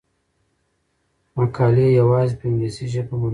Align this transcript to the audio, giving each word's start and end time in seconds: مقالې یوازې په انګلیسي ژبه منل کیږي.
مقالې 1.37 1.87
یوازې 1.99 2.33
په 2.39 2.43
انګلیسي 2.49 2.85
ژبه 2.93 3.13
منل 3.19 3.21
کیږي. 3.23 3.29